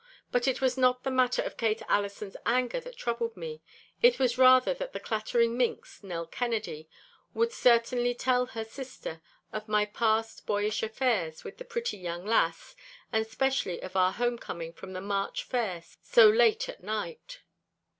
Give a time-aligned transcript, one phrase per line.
[0.31, 3.61] But it was not the matter of Kate Allison's anger that troubled me;
[4.01, 6.89] it was rather that the clattering minx, Nell Kennedy,
[7.35, 9.21] would certainly tell her sister
[9.53, 12.75] of my past boyish affairs with the pretty young lass,
[13.13, 17.43] and specially of our home coming from the March fair so late at night.